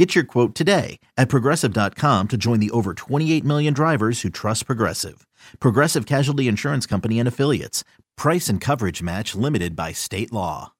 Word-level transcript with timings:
Get 0.00 0.14
your 0.14 0.24
quote 0.24 0.54
today 0.54 0.98
at 1.18 1.28
progressive.com 1.28 2.28
to 2.28 2.38
join 2.38 2.58
the 2.58 2.70
over 2.70 2.94
28 2.94 3.44
million 3.44 3.74
drivers 3.74 4.22
who 4.22 4.30
trust 4.30 4.64
Progressive. 4.64 5.26
Progressive 5.58 6.06
Casualty 6.06 6.48
Insurance 6.48 6.86
Company 6.86 7.18
and 7.18 7.28
Affiliates. 7.28 7.84
Price 8.16 8.48
and 8.48 8.62
coverage 8.62 9.02
match 9.02 9.34
limited 9.34 9.76
by 9.76 9.92
state 9.92 10.32
law. 10.32 10.72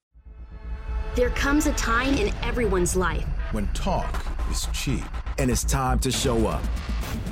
There 1.16 1.28
comes 1.28 1.66
a 1.66 1.72
time 1.72 2.14
in 2.14 2.32
everyone's 2.42 2.96
life 2.96 3.26
when 3.52 3.66
talk 3.74 4.24
is 4.50 4.66
cheap. 4.72 5.04
And 5.36 5.50
it's 5.50 5.64
time 5.64 5.98
to 5.98 6.10
show 6.10 6.46
up. 6.46 6.62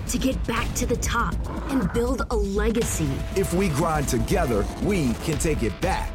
To 0.09 0.19
get 0.19 0.47
back 0.47 0.71
to 0.75 0.85
the 0.85 0.97
top 0.97 1.35
and 1.71 1.91
build 1.95 2.27
a 2.29 2.37
legacy. 2.37 3.09
If 3.35 3.55
we 3.55 3.71
grind 3.71 4.09
together, 4.09 4.67
we 4.83 5.15
can 5.25 5.39
take 5.39 5.63
it 5.63 5.81
back. 5.81 6.13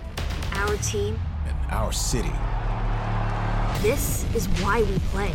Our 0.54 0.78
team 0.78 1.20
and 1.48 1.72
our 1.72 1.92
city. 1.92 2.32
This 3.82 4.24
is 4.36 4.46
why 4.62 4.84
we 4.84 5.00
play. 5.10 5.34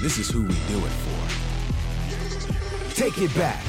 This 0.00 0.18
is 0.18 0.30
who 0.30 0.42
we 0.42 0.54
do 0.68 0.78
it 0.78 0.90
for. 0.90 2.94
Take 2.94 3.18
it 3.18 3.34
back. 3.34 3.64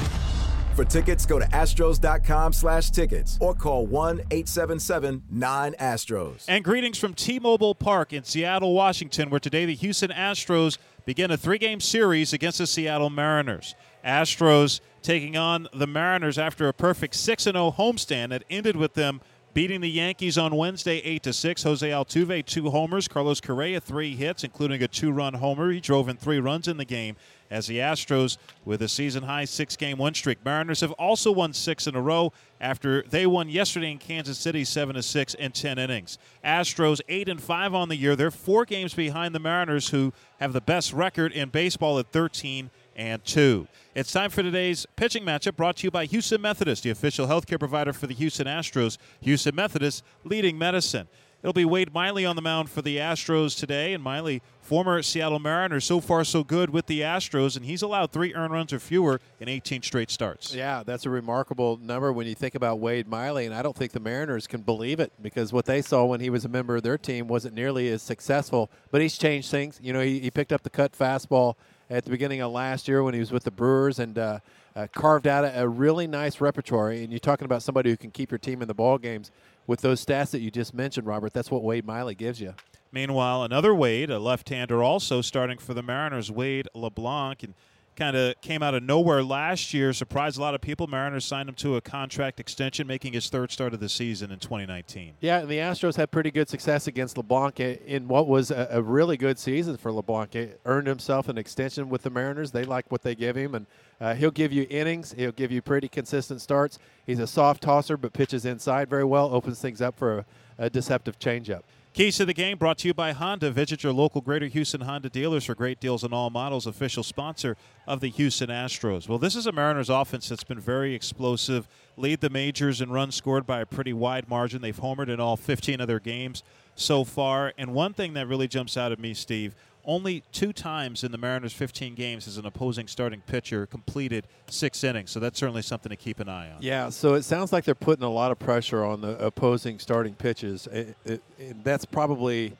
For 0.74 0.84
tickets, 0.84 1.24
go 1.26 1.38
to 1.38 1.46
astros.com 1.46 2.52
slash 2.52 2.90
tickets 2.90 3.38
or 3.40 3.54
call 3.54 3.88
1-877-9-ASTROS. 3.88 6.44
And 6.46 6.62
greetings 6.62 6.98
from 6.98 7.14
T-Mobile 7.14 7.74
Park 7.74 8.12
in 8.12 8.24
Seattle, 8.24 8.74
Washington, 8.74 9.30
where 9.30 9.40
today 9.40 9.64
the 9.64 9.74
Houston 9.74 10.10
Astros 10.10 10.78
begin 11.04 11.30
a 11.30 11.36
three-game 11.36 11.80
series 11.80 12.32
against 12.32 12.58
the 12.58 12.66
Seattle 12.66 13.10
Mariners. 13.10 13.74
Astros 14.04 14.80
taking 15.02 15.36
on 15.36 15.68
the 15.74 15.86
Mariners 15.86 16.38
after 16.38 16.68
a 16.68 16.72
perfect 16.72 17.14
6-0 17.14 17.76
homestand 17.76 18.28
that 18.28 18.44
ended 18.48 18.76
with 18.76 18.94
them 18.94 19.20
beating 19.58 19.80
the 19.80 19.90
Yankees 19.90 20.38
on 20.38 20.54
Wednesday 20.54 20.98
8 20.98 21.24
to 21.24 21.32
6. 21.32 21.64
Jose 21.64 21.90
Altuve 21.90 22.46
two 22.46 22.70
homers, 22.70 23.08
Carlos 23.08 23.40
Correa 23.40 23.80
three 23.80 24.14
hits 24.14 24.44
including 24.44 24.84
a 24.84 24.86
two-run 24.86 25.34
homer. 25.34 25.72
He 25.72 25.80
drove 25.80 26.08
in 26.08 26.16
3 26.16 26.38
runs 26.38 26.68
in 26.68 26.76
the 26.76 26.84
game 26.84 27.16
as 27.50 27.66
the 27.66 27.78
Astros 27.78 28.38
with 28.64 28.82
a 28.82 28.88
season 28.88 29.24
high 29.24 29.42
6-game 29.42 29.98
win 29.98 30.14
streak. 30.14 30.44
Mariners 30.44 30.80
have 30.80 30.92
also 30.92 31.32
won 31.32 31.52
6 31.52 31.88
in 31.88 31.96
a 31.96 32.00
row 32.00 32.32
after 32.60 33.02
they 33.02 33.26
won 33.26 33.48
yesterday 33.48 33.90
in 33.90 33.98
Kansas 33.98 34.38
City 34.38 34.62
7 34.62 34.94
to 34.94 35.02
6 35.02 35.34
in 35.34 35.50
10 35.50 35.76
innings. 35.76 36.18
Astros 36.44 37.00
8 37.08 37.28
and 37.28 37.42
5 37.42 37.74
on 37.74 37.88
the 37.88 37.96
year. 37.96 38.14
They're 38.14 38.30
4 38.30 38.64
games 38.64 38.94
behind 38.94 39.34
the 39.34 39.40
Mariners 39.40 39.88
who 39.88 40.12
have 40.38 40.52
the 40.52 40.60
best 40.60 40.92
record 40.92 41.32
in 41.32 41.48
baseball 41.48 41.98
at 41.98 42.12
13 42.12 42.70
and 42.98 43.24
2. 43.24 43.66
It's 43.94 44.12
time 44.12 44.28
for 44.28 44.42
today's 44.42 44.86
pitching 44.96 45.24
matchup 45.24 45.56
brought 45.56 45.76
to 45.76 45.86
you 45.86 45.90
by 45.90 46.04
Houston 46.04 46.42
Methodist, 46.42 46.82
the 46.82 46.90
official 46.90 47.26
healthcare 47.26 47.58
provider 47.58 47.92
for 47.92 48.06
the 48.06 48.14
Houston 48.14 48.46
Astros. 48.46 48.98
Houston 49.20 49.54
Methodist 49.54 50.04
leading 50.24 50.58
medicine. 50.58 51.08
It'll 51.40 51.52
be 51.52 51.64
Wade 51.64 51.94
Miley 51.94 52.26
on 52.26 52.34
the 52.34 52.42
mound 52.42 52.68
for 52.68 52.82
the 52.82 52.96
Astros 52.96 53.56
today, 53.56 53.94
and 53.94 54.02
Miley, 54.02 54.42
former 54.60 55.00
Seattle 55.02 55.38
Mariner, 55.38 55.78
so 55.78 56.00
far 56.00 56.24
so 56.24 56.42
good 56.42 56.70
with 56.70 56.86
the 56.86 57.02
Astros, 57.02 57.56
and 57.56 57.64
he's 57.64 57.80
allowed 57.80 58.10
three 58.10 58.34
earned 58.34 58.52
runs 58.52 58.72
or 58.72 58.80
fewer 58.80 59.20
in 59.38 59.48
18 59.48 59.82
straight 59.82 60.10
starts. 60.10 60.52
Yeah, 60.52 60.82
that's 60.84 61.06
a 61.06 61.10
remarkable 61.10 61.76
number 61.76 62.12
when 62.12 62.26
you 62.26 62.34
think 62.34 62.56
about 62.56 62.80
Wade 62.80 63.06
Miley, 63.06 63.46
and 63.46 63.54
I 63.54 63.62
don't 63.62 63.76
think 63.76 63.92
the 63.92 64.00
Mariners 64.00 64.48
can 64.48 64.62
believe 64.62 64.98
it 64.98 65.12
because 65.22 65.52
what 65.52 65.66
they 65.66 65.80
saw 65.80 66.04
when 66.04 66.18
he 66.18 66.28
was 66.28 66.44
a 66.44 66.48
member 66.48 66.74
of 66.74 66.82
their 66.82 66.98
team 66.98 67.28
wasn't 67.28 67.54
nearly 67.54 67.88
as 67.88 68.02
successful. 68.02 68.68
But 68.90 69.00
he's 69.00 69.16
changed 69.16 69.48
things. 69.48 69.78
You 69.80 69.92
know, 69.92 70.00
he, 70.00 70.18
he 70.18 70.32
picked 70.32 70.52
up 70.52 70.64
the 70.64 70.70
cut 70.70 70.90
fastball 70.90 71.54
at 71.90 72.04
the 72.04 72.10
beginning 72.10 72.40
of 72.40 72.52
last 72.52 72.88
year 72.88 73.02
when 73.02 73.14
he 73.14 73.20
was 73.20 73.32
with 73.32 73.44
the 73.44 73.50
Brewers 73.50 73.98
and 73.98 74.18
uh, 74.18 74.40
uh, 74.76 74.86
carved 74.92 75.26
out 75.26 75.44
a, 75.44 75.62
a, 75.62 75.68
really 75.68 76.06
nice 76.06 76.40
repertoire. 76.40 76.90
And 76.90 77.10
you're 77.10 77.18
talking 77.18 77.46
about 77.46 77.62
somebody 77.62 77.90
who 77.90 77.96
can 77.96 78.10
keep 78.10 78.30
your 78.30 78.38
team 78.38 78.62
in 78.62 78.68
the 78.68 78.74
ball 78.74 78.98
games 78.98 79.30
with 79.66 79.80
those 79.80 80.04
stats 80.04 80.30
that 80.32 80.40
you 80.40 80.50
just 80.50 80.74
mentioned, 80.74 81.06
Robert. 81.06 81.32
That's 81.32 81.50
what 81.50 81.62
Wade 81.62 81.86
Miley 81.86 82.14
gives 82.14 82.40
you. 82.40 82.54
Meanwhile, 82.92 83.42
another 83.42 83.74
Wade, 83.74 84.10
a 84.10 84.18
left-hander, 84.18 84.82
also 84.82 85.20
starting 85.20 85.58
for 85.58 85.74
the 85.74 85.82
Mariners, 85.82 86.30
Wade 86.30 86.68
LeBlanc, 86.74 87.42
and 87.42 87.54
kind 87.98 88.16
of 88.16 88.40
came 88.40 88.62
out 88.62 88.74
of 88.74 88.82
nowhere 88.82 89.24
last 89.24 89.74
year, 89.74 89.92
surprised 89.92 90.38
a 90.38 90.40
lot 90.40 90.54
of 90.54 90.60
people. 90.60 90.86
Mariners 90.86 91.24
signed 91.24 91.48
him 91.48 91.54
to 91.56 91.74
a 91.74 91.80
contract 91.80 92.38
extension, 92.38 92.86
making 92.86 93.12
his 93.12 93.28
third 93.28 93.50
start 93.50 93.74
of 93.74 93.80
the 93.80 93.88
season 93.88 94.30
in 94.30 94.38
2019. 94.38 95.14
Yeah, 95.20 95.40
and 95.40 95.48
the 95.48 95.58
Astros 95.58 95.96
had 95.96 96.12
pretty 96.12 96.30
good 96.30 96.48
success 96.48 96.86
against 96.86 97.16
LeBlanc 97.16 97.58
in 97.58 98.06
what 98.06 98.28
was 98.28 98.52
a, 98.52 98.80
really 98.80 99.16
good 99.16 99.38
season 99.38 99.76
for 99.76 99.90
LeBlanc. 99.90 100.32
He 100.32 100.48
earned 100.64 100.86
himself 100.86 101.28
an 101.28 101.36
extension 101.36 101.88
with 101.88 102.02
the 102.02 102.10
Mariners. 102.10 102.52
They 102.52 102.64
like 102.64 102.90
what 102.92 103.02
they 103.02 103.16
give 103.16 103.36
him, 103.36 103.56
and 103.56 103.66
uh, 104.00 104.14
he'll 104.14 104.30
give 104.30 104.52
you 104.52 104.66
innings. 104.70 105.12
He'll 105.18 105.32
give 105.32 105.50
you 105.50 105.60
pretty 105.60 105.88
consistent 105.88 106.40
starts. 106.40 106.78
He's 107.04 107.18
a 107.18 107.26
soft 107.26 107.64
tosser, 107.64 107.96
but 107.96 108.12
pitches 108.12 108.44
inside 108.44 108.88
very 108.88 109.04
well, 109.04 109.34
opens 109.34 109.60
things 109.60 109.82
up 109.82 109.98
for 109.98 110.18
a, 110.18 110.26
a 110.58 110.70
deceptive 110.70 111.18
changeup. 111.18 111.62
Keys 111.98 112.16
to 112.18 112.24
the 112.24 112.32
game 112.32 112.56
brought 112.58 112.78
to 112.78 112.86
you 112.86 112.94
by 112.94 113.10
Honda. 113.10 113.50
Visit 113.50 113.82
your 113.82 113.92
local 113.92 114.20
Greater 114.20 114.46
Houston 114.46 114.82
Honda 114.82 115.10
dealers 115.10 115.46
for 115.46 115.56
great 115.56 115.80
deals 115.80 116.04
on 116.04 116.12
all 116.12 116.30
models. 116.30 116.64
Official 116.64 117.02
sponsor 117.02 117.56
of 117.88 117.98
the 117.98 118.08
Houston 118.08 118.50
Astros. 118.50 119.08
Well, 119.08 119.18
this 119.18 119.34
is 119.34 119.48
a 119.48 119.50
Mariners 119.50 119.90
offense 119.90 120.28
that's 120.28 120.44
been 120.44 120.60
very 120.60 120.94
explosive. 120.94 121.66
Lead 121.96 122.20
the 122.20 122.30
majors 122.30 122.80
in 122.80 122.92
runs 122.92 123.16
scored 123.16 123.48
by 123.48 123.62
a 123.62 123.66
pretty 123.66 123.92
wide 123.92 124.28
margin. 124.28 124.62
They've 124.62 124.80
homered 124.80 125.08
in 125.08 125.18
all 125.18 125.36
15 125.36 125.80
of 125.80 125.88
their 125.88 125.98
games 125.98 126.44
so 126.76 127.02
far. 127.02 127.52
And 127.58 127.74
one 127.74 127.94
thing 127.94 128.14
that 128.14 128.28
really 128.28 128.46
jumps 128.46 128.76
out 128.76 128.92
at 128.92 129.00
me, 129.00 129.12
Steve, 129.12 129.56
only 129.88 130.22
two 130.32 130.52
times 130.52 131.02
in 131.02 131.10
the 131.12 131.18
Mariners' 131.18 131.54
15 131.54 131.94
games 131.94 132.26
has 132.26 132.36
an 132.36 132.44
opposing 132.44 132.86
starting 132.86 133.22
pitcher 133.22 133.64
completed 133.64 134.26
six 134.46 134.84
innings. 134.84 135.10
So 135.10 135.18
that's 135.18 135.38
certainly 135.38 135.62
something 135.62 135.88
to 135.88 135.96
keep 135.96 136.20
an 136.20 136.28
eye 136.28 136.50
on. 136.50 136.58
Yeah, 136.60 136.90
so 136.90 137.14
it 137.14 137.22
sounds 137.22 137.54
like 137.54 137.64
they're 137.64 137.74
putting 137.74 138.04
a 138.04 138.10
lot 138.10 138.30
of 138.30 138.38
pressure 138.38 138.84
on 138.84 139.00
the 139.00 139.18
opposing 139.18 139.78
starting 139.78 140.14
pitches. 140.14 140.66
It, 140.66 140.94
it, 141.06 141.22
it, 141.38 141.64
that's 141.64 141.86
probably 141.86 142.52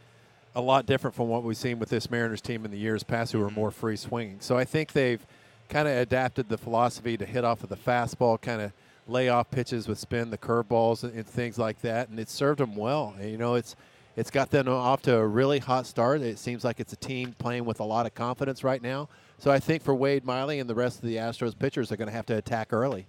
a 0.54 0.60
lot 0.60 0.86
different 0.86 1.14
from 1.14 1.28
what 1.28 1.44
we've 1.44 1.56
seen 1.56 1.78
with 1.78 1.90
this 1.90 2.10
Mariners 2.10 2.40
team 2.40 2.64
in 2.64 2.70
the 2.70 2.78
years 2.78 3.02
past, 3.02 3.32
who 3.32 3.42
are 3.42 3.46
mm-hmm. 3.46 3.54
more 3.54 3.70
free 3.70 3.96
swinging. 3.96 4.38
So 4.40 4.56
I 4.56 4.64
think 4.64 4.92
they've 4.92 5.24
kind 5.68 5.86
of 5.86 5.98
adapted 5.98 6.48
the 6.48 6.56
philosophy 6.56 7.18
to 7.18 7.26
hit 7.26 7.44
off 7.44 7.62
of 7.62 7.68
the 7.68 7.76
fastball, 7.76 8.40
kind 8.40 8.62
of 8.62 8.72
lay 9.06 9.28
off 9.28 9.50
pitches 9.50 9.86
with 9.86 9.98
spin, 9.98 10.30
the 10.30 10.38
curveballs, 10.38 11.04
and, 11.04 11.12
and 11.12 11.26
things 11.26 11.58
like 11.58 11.82
that, 11.82 12.08
and 12.08 12.18
it 12.18 12.30
served 12.30 12.60
them 12.60 12.74
well. 12.74 13.14
And, 13.18 13.30
you 13.30 13.36
know, 13.36 13.54
it's 13.54 13.76
it's 14.18 14.32
got 14.32 14.50
them 14.50 14.66
off 14.66 15.02
to 15.02 15.16
a 15.16 15.24
really 15.24 15.60
hot 15.60 15.86
start. 15.86 16.22
It 16.22 16.40
seems 16.40 16.64
like 16.64 16.80
it's 16.80 16.92
a 16.92 16.96
team 16.96 17.36
playing 17.38 17.64
with 17.64 17.78
a 17.78 17.84
lot 17.84 18.04
of 18.04 18.16
confidence 18.16 18.64
right 18.64 18.82
now. 18.82 19.08
So 19.38 19.52
I 19.52 19.60
think 19.60 19.80
for 19.84 19.94
Wade 19.94 20.24
Miley 20.24 20.58
and 20.58 20.68
the 20.68 20.74
rest 20.74 20.96
of 20.96 21.02
the 21.02 21.16
Astros 21.16 21.56
pitchers, 21.56 21.88
they're 21.88 21.96
going 21.96 22.08
to 22.08 22.14
have 22.14 22.26
to 22.26 22.36
attack 22.36 22.72
early. 22.72 23.06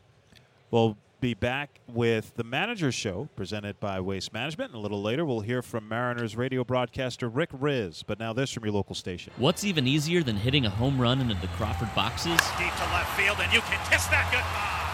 We'll 0.70 0.98
be 1.20 1.34
back 1.34 1.80
with 1.88 2.36
the 2.36 2.44
Manager 2.44 2.92
Show 2.92 3.28
presented 3.36 3.80
by 3.80 4.00
Waste 4.00 4.32
Management. 4.32 4.70
And 4.72 4.78
a 4.78 4.82
little 4.82 5.02
later, 5.02 5.26
we'll 5.26 5.40
hear 5.40 5.64
from 5.64 5.90
Mariners 5.90 6.38
radio 6.38 6.64
broadcaster 6.64 7.28
Rick 7.28 7.54
Rizzs. 7.54 8.04
But 8.06 8.20
now 8.20 8.32
this 8.32 8.54
from 8.54 8.64
your 8.64 8.74
local 8.74 8.94
station. 8.94 9.34
What's 9.38 9.64
even 9.64 9.88
easier 9.88 10.22
than 10.22 10.36
hitting 10.36 10.68
a 10.68 10.70
home 10.70 11.02
run 11.02 11.22
into 11.22 11.34
the 11.42 11.48
Crawford 11.48 11.94
boxes? 11.96 12.40
Deep 12.60 12.72
to 12.76 12.84
left 12.94 13.20
field, 13.20 13.38
and 13.40 13.52
you 13.52 13.62
can 13.62 13.80
kiss 13.90 14.06
that 14.08 14.30
goodbye 14.32 14.89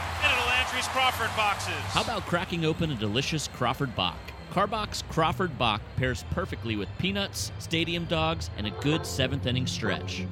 Crawford 0.84 1.36
boxes. 1.38 1.74
How 1.88 2.02
about 2.02 2.26
cracking 2.26 2.66
open 2.66 2.92
a 2.92 2.96
delicious 2.96 3.48
Crawford 3.48 3.96
Bock? 3.96 4.18
Karbach 4.52 5.08
Crawford 5.08 5.58
Bock 5.58 5.82
pairs 5.96 6.26
perfectly 6.32 6.76
with 6.76 6.90
peanuts, 6.98 7.54
stadium 7.60 8.04
dogs, 8.06 8.50
and 8.58 8.68
a 8.68 8.72
good 8.82 9.06
seventh 9.06 9.46
inning 9.46 9.68
stretch. 9.68 10.26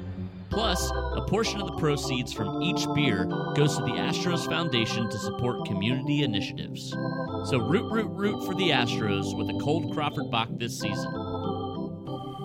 Plus, 0.50 0.92
a 0.92 1.26
portion 1.30 1.62
of 1.62 1.68
the 1.68 1.78
proceeds 1.78 2.34
from 2.34 2.62
each 2.62 2.86
beer 2.94 3.26
goes 3.56 3.78
to 3.78 3.84
the 3.84 3.94
Astros 3.94 4.46
Foundation 4.46 5.10
to 5.10 5.18
support 5.18 5.66
community 5.66 6.24
initiatives. 6.24 6.92
So 7.46 7.60
root, 7.60 7.90
root, 7.92 8.10
root 8.10 8.46
for 8.46 8.54
the 8.54 8.70
Astros 8.70 9.38
with 9.38 9.50
a 9.50 9.60
cold 9.64 9.94
Crawford 9.94 10.30
Bock 10.30 10.50
this 10.52 10.78
season. 10.78 11.12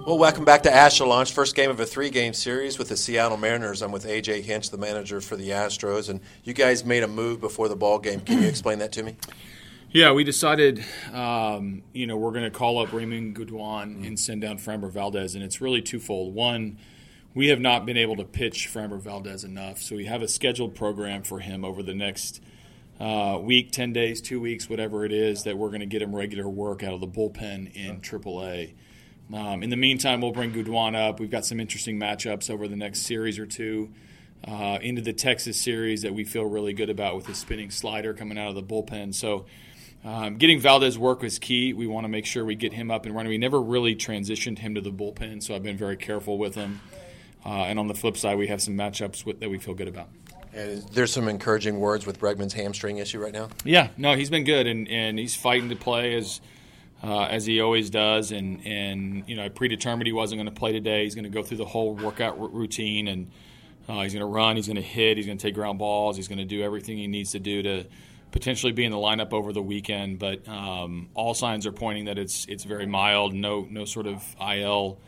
Well, 0.09 0.17
welcome 0.17 0.47
back 0.47 0.63
to 0.63 0.75
Astro 0.75 1.07
Launch, 1.07 1.35
first 1.35 1.55
game 1.55 1.69
of 1.69 1.81
a 1.81 1.85
three-game 1.85 2.33
series 2.33 2.79
with 2.79 2.89
the 2.89 2.97
Seattle 2.97 3.37
Mariners. 3.37 3.83
I'm 3.83 3.93
with 3.93 4.07
AJ 4.07 4.41
Hinch, 4.41 4.71
the 4.71 4.79
manager 4.79 5.21
for 5.21 5.37
the 5.37 5.51
Astros, 5.51 6.09
and 6.09 6.21
you 6.45 6.55
guys 6.55 6.83
made 6.83 7.03
a 7.03 7.07
move 7.07 7.43
before 7.43 7.69
the 7.69 7.77
ball 7.77 7.99
game. 7.99 8.21
Can 8.21 8.41
you 8.41 8.49
explain 8.49 8.79
that 8.79 8.91
to 8.93 9.03
me? 9.03 9.17
Yeah, 9.91 10.13
we 10.13 10.25
decided, 10.25 10.83
um, 11.13 11.83
you 11.93 12.07
know, 12.07 12.17
we're 12.17 12.31
going 12.31 12.45
to 12.45 12.51
call 12.51 12.79
up 12.79 12.89
Reymin 12.89 13.35
Guduan 13.35 14.07
and 14.07 14.19
send 14.19 14.41
down 14.41 14.57
Framber 14.57 14.91
Valdez, 14.91 15.35
and 15.35 15.45
it's 15.45 15.61
really 15.61 15.83
twofold. 15.83 16.35
One, 16.35 16.79
we 17.35 17.49
have 17.49 17.61
not 17.61 17.85
been 17.85 17.99
able 17.99 18.17
to 18.17 18.25
pitch 18.25 18.71
Framber 18.73 18.99
Valdez 18.99 19.45
enough, 19.45 19.77
so 19.83 19.95
we 19.95 20.07
have 20.07 20.23
a 20.23 20.29
scheduled 20.29 20.75
program 20.75 21.23
for 21.23 21.41
him 21.41 21.67
over 21.67 21.83
the 21.83 21.93
next 21.93 22.41
uh, 22.99 23.39
week, 23.39 23.73
10 23.73 23.93
days, 23.93 24.23
two 24.23 24.41
weeks, 24.41 24.71
whatever 24.71 25.05
it 25.05 25.13
is, 25.13 25.43
that 25.43 25.59
we're 25.59 25.69
going 25.69 25.81
to 25.81 25.87
get 25.87 26.01
him 26.01 26.17
regular 26.17 26.49
work 26.49 26.83
out 26.83 26.95
of 26.95 27.01
the 27.01 27.07
bullpen 27.07 27.77
in 27.77 28.01
AAA. 28.01 28.73
Um, 29.33 29.63
in 29.63 29.71
the 29.71 29.77
meantime, 29.77 30.21
we'll 30.21 30.33
bring 30.33 30.53
Guduan 30.53 30.95
up. 30.95 31.21
We've 31.21 31.31
got 31.31 31.45
some 31.45 31.61
interesting 31.61 31.99
matchups 31.99 32.51
over 32.51 32.67
the 32.69 32.77
next 32.77 33.03
series 33.03 33.39
or 33.39 33.47
two. 33.47 33.91
Uh, 34.47 34.79
into 34.81 35.03
the 35.03 35.13
Texas 35.13 35.61
series 35.61 36.03
that 36.03 36.15
we 36.15 36.23
feel 36.25 36.45
really 36.45 36.73
good 36.73 36.91
about 36.91 37.17
with 37.17 37.27
his 37.27 37.39
spinning 37.39 37.71
slider 37.71 38.15
coming 38.15 38.39
out 38.39 38.49
of 38.49 38.55
the 38.55 38.63
bullpen. 38.63 39.13
So 39.13 39.47
Um, 40.05 40.37
getting 40.37 40.61
Valdez 40.61 40.97
work 40.97 41.23
was 41.23 41.41
key. 41.41 41.73
We 41.73 41.87
want 41.89 42.05
to 42.05 42.09
make 42.09 42.25
sure 42.25 42.45
we 42.45 42.55
get 42.55 42.73
him 42.73 42.91
up 42.91 43.05
and 43.05 43.15
running. 43.15 43.31
We 43.31 43.39
never 43.39 43.61
really 43.61 43.97
transitioned 43.97 44.59
him 44.59 44.77
to 44.77 44.81
the 44.81 44.93
bullpen, 44.93 45.43
so 45.43 45.55
I've 45.55 45.65
been 45.65 45.77
very 45.77 45.97
careful 45.97 46.39
with 46.39 46.55
him. 46.55 46.81
Uh, 47.45 47.65
and 47.65 47.79
on 47.79 47.89
the 47.89 47.95
flip 47.95 48.17
side, 48.17 48.39
we 48.39 48.47
have 48.47 48.63
some 48.63 48.75
matchups 48.75 49.27
with, 49.27 49.41
that 49.41 49.51
we 49.51 49.59
feel 49.59 49.75
good 49.75 49.89
about. 49.89 50.09
And 50.55 50.83
there's 50.93 51.13
some 51.13 51.29
encouraging 51.29 51.81
words 51.81 52.07
with 52.07 52.21
Bregman's 52.21 52.53
hamstring 52.53 52.99
issue 52.99 53.19
right 53.19 53.33
now. 53.33 53.49
Yeah, 53.65 53.89
no, 53.97 54.15
he's 54.15 54.31
been 54.31 54.45
good, 54.45 54.67
and, 54.67 54.89
and 54.89 55.19
he's 55.19 55.35
fighting 55.35 55.69
to 55.69 55.77
play 55.77 56.15
as 56.15 56.41
uh, 57.03 57.25
as 57.25 57.47
he 57.47 57.61
always 57.61 57.91
does. 57.91 58.33
And, 58.33 58.67
and 58.67 59.25
you 59.27 59.37
know, 59.37 59.45
I 59.45 59.49
predetermined 59.49 60.07
he 60.07 60.13
wasn't 60.13 60.39
going 60.39 60.53
to 60.53 60.59
play 60.59 60.73
today. 60.73 61.05
He's 61.05 61.15
going 61.15 61.25
to 61.25 61.31
go 61.31 61.43
through 61.43 61.59
the 61.59 61.65
whole 61.65 61.95
workout 61.95 62.39
r- 62.39 62.49
routine, 62.49 63.09
and 63.09 63.31
uh, 63.89 64.03
he's 64.03 64.13
going 64.13 64.21
to 64.21 64.27
run, 64.27 64.57
he's 64.57 64.67
going 64.67 64.77
to 64.77 64.83
hit, 64.83 65.17
he's 65.17 65.27
going 65.27 65.39
to 65.39 65.43
take 65.43 65.55
ground 65.55 65.79
balls, 65.79 66.17
he's 66.17 66.29
going 66.29 66.39
to 66.39 66.45
do 66.45 66.63
everything 66.63 66.99
he 66.99 67.07
needs 67.07 67.33
to 67.33 67.39
do 67.39 67.63
to 67.63 67.87
potentially 68.31 68.73
be 68.73 68.85
in 68.85 68.93
the 68.93 68.99
lineup 68.99 69.33
over 69.33 69.53
the 69.53 69.63
weekend. 69.63 70.19
But 70.19 70.47
um, 70.49 71.09
all 71.15 71.35
signs 71.35 71.67
are 71.67 71.73
pointing 71.73 72.07
that 72.07 72.19
it's 72.19 72.47
it's 72.47 72.65
very 72.65 72.87
mild, 72.87 73.35
no 73.35 73.67
no 73.71 73.85
sort 73.85 74.07
of 74.07 74.23
IL 74.41 74.99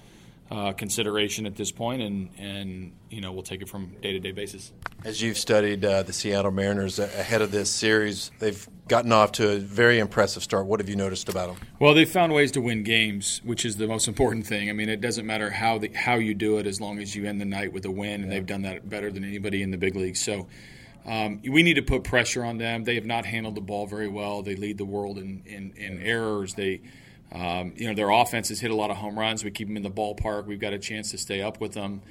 uh, 0.51 0.73
consideration 0.73 1.47
at 1.47 1.55
this 1.55 1.71
point, 1.71 2.03
and 2.03 2.29
and 2.39 2.93
you 3.09 3.21
know 3.21 3.33
we'll 3.33 3.43
take 3.43 3.63
it 3.63 3.69
from 3.69 3.95
day 4.03 4.13
to 4.13 4.19
day 4.19 4.33
basis. 4.33 4.73
As 5.05 5.23
you've 5.23 5.39
studied 5.39 5.85
uh, 5.85 6.03
the 6.03 6.13
Seattle 6.13 6.51
Mariners 6.51 6.99
ahead 6.99 7.41
of 7.41 7.53
this 7.53 7.71
series, 7.71 8.31
they've 8.41 8.69
gotten 8.89 9.13
off 9.13 9.31
to 9.33 9.53
a 9.53 9.59
very 9.59 10.01
impressive 10.01 10.43
start. 10.43 10.67
What 10.67 10.81
have 10.81 10.89
you 10.89 10.97
noticed 10.97 11.29
about 11.29 11.49
them? 11.49 11.69
Well, 11.79 11.95
they've 11.95 12.11
found 12.11 12.33
ways 12.33 12.51
to 12.53 12.61
win 12.61 12.83
games, 12.83 13.41
which 13.45 13.65
is 13.65 13.77
the 13.77 13.87
most 13.87 14.09
important 14.09 14.47
thing. 14.47 14.69
I 14.69 14.73
mean, 14.73 14.89
it 14.89 15.01
doesn't 15.01 15.25
matter 15.25 15.51
how 15.51 15.79
the, 15.79 15.89
how 15.95 16.17
you 16.17 16.35
do 16.35 16.59
it, 16.59 16.67
as 16.67 16.81
long 16.81 16.99
as 16.99 17.15
you 17.15 17.27
end 17.27 17.41
the 17.41 17.45
night 17.45 17.73
with 17.73 17.85
a 17.85 17.91
win, 17.91 18.23
and 18.23 18.33
they've 18.33 18.45
done 18.45 18.63
that 18.63 18.89
better 18.89 19.13
than 19.13 19.23
anybody 19.25 19.63
in 19.63 19.71
the 19.71 19.79
big 19.79 19.95
leagues. 19.97 20.21
So. 20.21 20.49
Um, 21.07 21.41
we 21.49 21.63
need 21.63 21.75
to 21.75 21.83
put 21.83 22.05
pressure 22.05 22.45
on 22.45 22.59
them. 22.59 22.85
They 22.85 22.95
have 22.97 23.07
not 23.07 23.25
handled 23.25 23.55
the 23.55 23.63
ball 23.63 23.87
very 23.87 24.07
well. 24.07 24.43
They 24.43 24.55
lead 24.55 24.77
the 24.77 24.85
world 24.85 25.17
in, 25.17 25.43
in, 25.47 25.73
in 25.75 26.03
errors. 26.03 26.53
They 26.53 26.83
um, 27.33 27.73
you 27.77 27.87
know, 27.87 27.95
their 27.95 28.11
offense 28.11 28.49
has 28.49 28.61
hit 28.61 28.71
a 28.71 28.75
lot 28.75 28.91
of 28.91 28.97
home 28.97 29.19
runs. 29.19 29.45
We 29.45 29.51
keep 29.51 29.69
them 29.69 29.77
in 29.77 29.83
the 29.83 29.91
ballpark. 29.91 30.47
We've 30.47 30.61
got 30.61 30.73
a 30.73 30.79
chance 30.79 31.11
to 31.13 31.19
stay 31.19 31.43
up 31.43 31.61
with 31.61 31.73
them. 31.73 32.03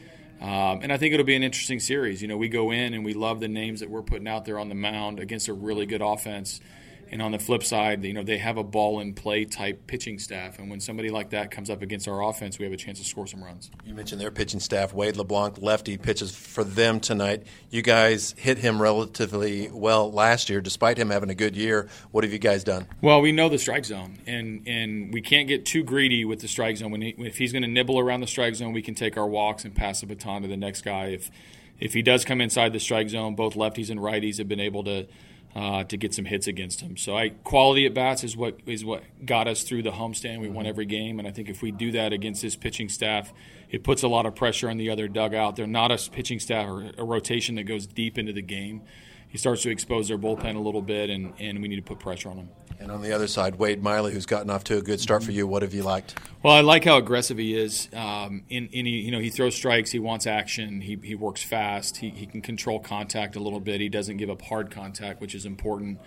Um, 0.42 0.80
and 0.82 0.94
I 0.94 0.98
think 0.98 1.14
it'll 1.14 1.26
be 1.26 1.36
an 1.36 1.44
interesting 1.44 1.82
series. 1.82 2.22
You 2.22 2.30
know, 2.30 2.38
we 2.38 2.48
go 2.48 2.72
in 2.72 2.94
and 2.94 3.04
we 3.04 3.14
love 3.14 3.42
the 3.42 3.50
names 3.50 3.82
that 3.82 3.90
we're 3.90 4.02
putting 4.02 4.28
out 4.28 4.46
there 4.46 4.58
on 4.58 4.70
the 4.70 4.76
mound 4.76 5.20
against 5.20 5.50
a 5.50 5.54
really 5.54 5.86
good 5.86 6.02
offense. 6.02 6.62
And 7.12 7.22
on 7.22 7.32
the 7.32 7.40
flip 7.40 7.64
side, 7.64 8.04
you 8.04 8.14
know, 8.14 8.24
they 8.24 8.38
have 8.38 8.58
a 8.58 8.64
ball 8.64 9.00
and 9.00 9.16
play 9.16 9.46
type 9.46 9.88
pitching 9.88 10.20
staff. 10.20 10.60
And 10.60 10.70
when 10.70 10.80
somebody 10.80 11.10
like 11.10 11.32
that 11.32 11.50
comes 11.50 11.70
up 11.70 11.82
against 11.82 12.08
our 12.08 12.24
offense, 12.24 12.60
we 12.60 12.66
have 12.66 12.74
a 12.74 12.78
chance 12.78 13.00
to 13.00 13.06
score 13.06 13.26
some 13.26 13.44
runs. 13.44 13.72
You 13.84 13.94
mentioned 13.96 14.22
their 14.22 14.32
pitching 14.32 14.60
staff. 14.60 14.94
Wade 14.94 15.18
LeBlanc, 15.18 15.58
lefty, 15.60 15.98
pitches 15.98 16.36
for 16.36 16.64
them 16.64 17.00
tonight. 17.00 17.44
You 17.70 17.82
guys 17.82 18.36
hit 18.38 18.60
him 18.60 18.82
relatively 18.82 19.70
well 19.72 20.12
last 20.12 20.50
year, 20.50 20.62
despite 20.62 20.98
him 20.98 21.10
having 21.10 21.30
a 21.30 21.36
good 21.36 21.56
year. 21.56 21.90
What 22.12 22.24
have 22.24 22.34
you 22.34 22.40
guys 22.40 22.64
done? 22.64 22.88
Well, 23.02 23.22
we 23.22 23.32
know 23.32 23.50
the 23.50 23.58
strike 23.58 23.86
zone, 23.86 24.20
and, 24.28 24.68
and 24.68 25.14
we 25.14 25.22
can't 25.22 25.48
get 25.48 25.66
too 25.66 25.84
greedy 25.84 26.26
with 26.26 26.42
the 26.42 26.48
strike 26.48 26.78
zone. 26.78 26.92
When 26.92 27.02
he, 27.02 27.16
if 27.18 27.38
he's 27.38 27.52
going 27.52 27.64
to 27.64 27.68
nibble 27.68 28.00
around 28.00 28.22
the 28.22 28.28
strike 28.28 28.56
zone, 28.56 28.74
we 28.74 28.82
can 28.82 28.94
take 28.96 29.18
our 29.18 29.28
walks 29.28 29.66
and 29.66 29.74
pass 29.74 30.02
the 30.02 30.08
baton 30.08 30.44
to 30.44 30.48
the 30.48 30.58
next 30.58 30.82
guy. 30.82 31.08
If 31.08 31.32
if 31.80 31.94
he 31.94 32.02
does 32.02 32.26
come 32.26 32.42
inside 32.42 32.74
the 32.74 32.80
strike 32.80 33.10
zone, 33.10 33.36
both 33.36 33.56
lefties 33.56 33.90
and 33.90 34.00
righties 34.00 34.38
have 34.38 34.48
been 34.48 34.60
able 34.60 34.84
to 34.84 35.08
uh, 35.56 35.84
to 35.84 35.98
get 35.98 36.14
some 36.14 36.26
hits 36.26 36.48
against 36.48 36.82
him. 36.82 36.96
So 36.98 37.18
I 37.18 37.30
quality 37.30 37.86
at 37.86 37.94
bats 37.94 38.24
is 38.24 38.38
what 38.38 38.60
is 38.66 38.86
what 38.86 39.04
got 39.26 39.48
us 39.48 39.64
through 39.64 39.84
the 39.84 39.92
homestand. 39.92 40.42
We 40.42 40.50
won 40.50 40.66
every 40.66 40.86
game, 40.86 41.20
and 41.20 41.28
I 41.28 41.32
think 41.32 41.50
if 41.50 41.62
we 41.62 41.72
do 41.72 41.92
that 41.94 42.14
against 42.14 42.42
this 42.42 42.56
pitching 42.56 42.90
staff, 42.90 43.34
it 43.70 43.84
puts 43.84 44.04
a 44.04 44.08
lot 44.08 44.26
of 44.26 44.36
pressure 44.36 44.70
on 44.70 44.78
the 44.78 44.90
other 44.90 45.08
dugout. 45.08 45.56
They're 45.56 45.68
not 45.68 45.92
a 45.92 46.10
pitching 46.12 46.40
staff 46.40 46.68
or 46.68 46.92
a 46.98 47.04
rotation 47.04 47.56
that 47.56 47.64
goes 47.64 47.88
deep 47.88 48.18
into 48.18 48.34
the 48.34 48.42
game. 48.42 48.82
He 49.28 49.38
starts 49.38 49.62
to 49.64 49.70
expose 49.70 50.08
their 50.08 50.18
bullpen 50.18 50.56
a 50.56 50.60
little 50.60 50.82
bit, 50.82 51.10
and, 51.10 51.34
and 51.40 51.62
we 51.62 51.68
need 51.68 51.76
to 51.76 51.84
put 51.84 52.00
pressure 52.00 52.30
on 52.30 52.38
them. 52.38 52.50
And 52.80 52.92
on 52.92 53.02
the 53.02 53.12
other 53.12 53.28
side, 53.28 53.56
Wade 53.56 53.84
Miley, 53.84 54.14
who's 54.14 54.26
gotten 54.26 54.50
off 54.50 54.64
to 54.66 54.78
a 54.78 54.82
good 54.82 55.02
start 55.02 55.22
for 55.22 55.32
you. 55.32 55.46
What 55.46 55.64
have 55.64 55.74
you 55.74 55.84
liked? 55.84 56.16
Well, 56.42 56.54
I 56.54 56.62
like 56.62 56.86
how 56.86 56.98
aggressive 56.98 57.38
he 57.38 57.58
is. 57.58 57.90
Um, 57.94 58.44
in, 58.50 58.68
in 58.68 58.86
he, 58.86 59.02
you 59.02 59.12
know, 59.12 59.20
he 59.20 59.30
throws 59.30 59.54
strikes. 59.54 59.92
He 59.92 60.00
wants 60.00 60.26
action. 60.26 60.80
He, 60.80 60.98
he 61.04 61.14
works 61.14 61.44
fast. 61.44 61.98
He, 61.98 62.10
he 62.10 62.26
can 62.26 62.42
control 62.42 62.80
contact 62.80 63.36
a 63.36 63.40
little 63.42 63.60
bit. 63.60 63.82
He 63.82 63.90
doesn't 63.90 64.16
give 64.16 64.30
up 64.30 64.42
hard 64.44 64.72
contact, 64.72 65.20
which 65.20 65.36
is 65.36 65.46
important. 65.46 66.00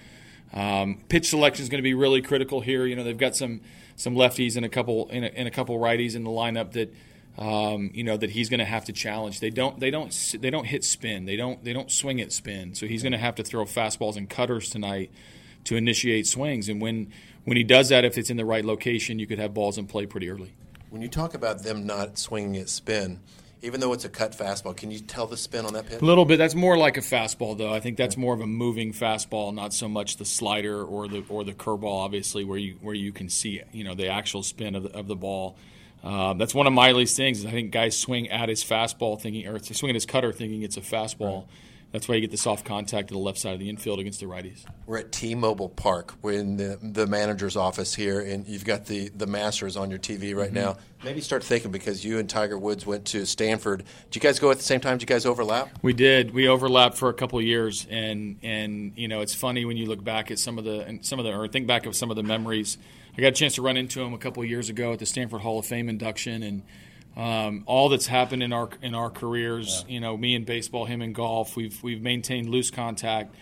Um, 0.54 1.00
pitch 1.08 1.28
selection 1.28 1.62
is 1.62 1.69
going 1.69 1.78
to 1.78 1.82
be 1.82 1.94
really 1.94 2.22
critical 2.22 2.62
here. 2.62 2.86
You 2.86 2.96
know, 2.96 3.04
they've 3.04 3.16
got 3.16 3.36
some 3.36 3.60
some 3.96 4.14
lefties 4.14 4.56
and 4.56 4.64
a 4.64 4.68
couple 4.68 5.08
and 5.10 5.26
a, 5.26 5.38
and 5.38 5.46
a 5.46 5.50
couple 5.50 5.78
righties 5.78 6.14
in 6.14 6.25
the 6.25 6.30
lineup 6.30 6.72
that 6.72 6.94
um, 7.38 7.90
you 7.94 8.04
know 8.04 8.16
that 8.16 8.30
he's 8.30 8.48
going 8.48 8.60
to 8.60 8.66
have 8.66 8.86
to 8.86 8.92
challenge. 8.92 9.40
They 9.40 9.50
don't 9.50 9.78
they 9.78 9.90
don't 9.90 10.36
they 10.40 10.50
don't 10.50 10.66
hit 10.66 10.84
spin. 10.84 11.26
They 11.26 11.36
don't 11.36 11.62
they 11.64 11.72
don't 11.72 11.90
swing 11.90 12.20
at 12.20 12.32
spin. 12.32 12.75
So 12.75 12.86
he's 12.86 13.02
going 13.02 13.12
to 13.12 13.18
have 13.18 13.34
to 13.36 13.42
throw 13.42 13.64
fastballs 13.64 14.16
and 14.16 14.28
cutters 14.28 14.68
tonight 14.68 15.10
to 15.64 15.76
initiate 15.76 16.26
swings. 16.26 16.69
And 16.69 16.81
when 16.81 17.12
when 17.44 17.56
he 17.56 17.64
does 17.64 17.88
that, 17.88 18.05
if 18.05 18.19
it's 18.19 18.31
in 18.31 18.37
the 18.37 18.44
right 18.44 18.64
location, 18.64 19.19
you 19.19 19.26
could 19.26 19.38
have 19.38 19.53
balls 19.53 19.79
in 19.79 19.87
play 19.87 20.06
pretty 20.06 20.31
early. 20.31 20.53
When 20.91 21.03
you 21.03 21.09
talk 21.09 21.35
about 21.35 21.62
them 21.62 21.87
not 21.87 22.19
swinging 22.19 22.56
at 22.59 22.69
spin, 22.69 23.20
even 23.62 23.81
though 23.81 23.93
it's 23.93 24.05
a 24.05 24.09
cut 24.09 24.32
fastball, 24.32 24.76
can 24.76 24.91
you 24.91 24.99
tell 24.99 25.26
the 25.26 25.37
spin 25.37 25.64
on 25.64 25.73
that 25.75 25.87
pitch? 25.87 26.03
A 26.03 26.05
little 26.05 26.25
bit. 26.25 26.37
That's 26.37 26.55
more 26.55 26.76
like 26.76 26.97
a 26.97 27.00
fastball, 27.00 27.56
though. 27.56 27.73
I 27.73 27.81
think 27.81 27.97
that's 27.97 28.17
more 28.17 28.35
of 28.35 28.41
a 28.41 28.47
moving 28.47 28.93
fastball, 28.93 29.55
not 29.55 29.73
so 29.73 29.88
much 29.88 30.17
the 30.17 30.25
slider 30.25 30.82
or 30.82 31.09
the 31.09 31.25
or 31.29 31.44
the 31.44 31.53
curveball, 31.53 32.05
obviously, 32.05 32.44
where 32.44 32.59
you 32.59 32.76
where 32.81 32.94
you 32.94 33.12
can 33.12 33.29
see 33.29 33.62
you 33.73 33.85
know 33.85 33.94
the 33.94 34.09
actual 34.09 34.43
spin 34.43 34.75
of 34.75 34.82
the, 34.82 34.91
of 34.91 35.06
the 35.06 35.17
ball. 35.17 35.56
Um, 36.03 36.38
that's 36.38 36.55
one 36.55 36.67
of 36.67 36.73
Miley's 36.73 37.17
things. 37.17 37.41
Is 37.41 37.47
I 37.47 37.50
think 37.50 37.70
guys 37.70 37.97
swing 37.97 38.29
at 38.31 38.49
his 38.49 38.64
fastball 38.64 39.20
thinking, 39.20 39.47
or 39.47 39.59
swing 39.61 39.91
at 39.91 39.94
his 39.94 40.06
cutter 40.06 40.32
thinking 40.32 40.62
it's 40.62 40.76
a 40.76 40.81
fastball. 40.81 41.43
Right. 41.43 41.47
That's 41.92 42.08
why 42.08 42.14
you 42.14 42.22
get 42.22 42.30
the 42.30 42.38
soft 42.38 42.64
contact 42.64 43.08
to 43.08 43.14
the 43.14 43.20
left 43.20 43.38
side 43.38 43.52
of 43.52 43.60
the 43.60 43.68
infield 43.68 44.00
against 44.00 44.18
the 44.20 44.26
righties. 44.26 44.64
We're 44.86 44.98
at 44.98 45.12
T-Mobile 45.12 45.68
Park. 45.68 46.14
We're 46.22 46.40
in 46.40 46.56
the, 46.56 46.78
the 46.80 47.06
manager's 47.06 47.54
office 47.54 47.94
here, 47.94 48.20
and 48.20 48.46
you've 48.48 48.64
got 48.64 48.86
the, 48.86 49.10
the 49.10 49.26
Masters 49.26 49.76
on 49.76 49.90
your 49.90 49.98
TV 49.98 50.34
right 50.34 50.46
mm-hmm. 50.46 50.54
now. 50.54 50.76
Maybe 51.04 51.20
start 51.20 51.44
thinking 51.44 51.70
because 51.70 52.02
you 52.02 52.18
and 52.18 52.30
Tiger 52.30 52.58
Woods 52.58 52.86
went 52.86 53.04
to 53.06 53.26
Stanford. 53.26 53.84
Did 54.10 54.14
you 54.14 54.20
guys 54.22 54.38
go 54.38 54.50
at 54.50 54.56
the 54.56 54.62
same 54.62 54.80
time? 54.80 54.96
Did 54.96 55.02
you 55.02 55.14
guys 55.14 55.26
overlap? 55.26 55.68
We 55.82 55.92
did. 55.92 56.32
We 56.32 56.48
overlapped 56.48 56.96
for 56.96 57.10
a 57.10 57.14
couple 57.14 57.38
of 57.38 57.44
years, 57.44 57.86
and 57.90 58.38
and 58.42 58.92
you 58.96 59.08
know 59.08 59.20
it's 59.20 59.34
funny 59.34 59.64
when 59.64 59.76
you 59.76 59.86
look 59.86 60.02
back 60.02 60.30
at 60.30 60.38
some 60.38 60.58
of 60.58 60.64
the 60.64 60.84
and 60.86 61.04
some 61.04 61.18
of 61.18 61.24
the 61.24 61.32
or 61.32 61.48
think 61.48 61.66
back 61.66 61.86
of 61.86 61.96
some 61.96 62.10
of 62.10 62.16
the 62.16 62.22
memories. 62.22 62.78
I 63.18 63.20
got 63.20 63.28
a 63.28 63.32
chance 63.32 63.56
to 63.56 63.62
run 63.62 63.76
into 63.76 64.00
him 64.00 64.14
a 64.14 64.18
couple 64.18 64.42
of 64.42 64.48
years 64.48 64.70
ago 64.70 64.92
at 64.92 65.00
the 65.00 65.06
Stanford 65.06 65.40
Hall 65.40 65.58
of 65.58 65.66
Fame 65.66 65.88
induction, 65.88 66.44
and 66.44 66.62
um, 67.17 67.64
all 67.67 67.88
that's 67.88 68.06
happened 68.06 68.43
in 68.43 68.53
our 68.53 68.70
in 68.81 68.94
our 68.94 69.11
careers, 69.11 69.85
yeah. 69.87 69.94
you 69.94 70.00
know, 70.00 70.17
me 70.17 70.35
in 70.35 70.44
baseball, 70.44 70.87
him 70.87 71.03
in 71.03 71.12
golf, 71.12 71.56
we've 71.56 71.82
we've 71.82 72.00
maintained 72.00 72.49
loose 72.49 72.70
contact. 72.70 73.35